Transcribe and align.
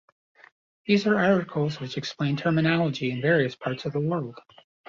These 0.87 1.05
are 1.05 1.15
articles 1.15 1.79
which 1.79 1.95
explain 1.95 2.35
terminology 2.35 3.11
in 3.11 3.21
various 3.21 3.53
parts 3.55 3.85
of 3.85 3.93
the 3.93 3.99
world. 3.99 4.39